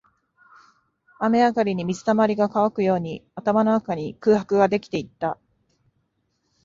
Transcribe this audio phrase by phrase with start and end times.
[1.19, 5.37] 雨上がりに水溜りが乾くように、頭の中に空白ができていった